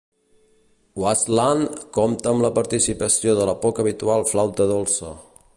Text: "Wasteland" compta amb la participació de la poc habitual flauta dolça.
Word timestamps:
"Wasteland" 1.03 1.75
compta 1.99 2.33
amb 2.33 2.45
la 2.47 2.53
participació 2.57 3.39
de 3.41 3.47
la 3.51 3.57
poc 3.67 3.85
habitual 3.85 4.29
flauta 4.35 4.73
dolça. 4.77 5.17